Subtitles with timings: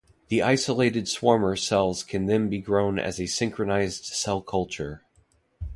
[0.29, 5.03] The isolated swarmer cells can then be grown as a synchronized cell culture.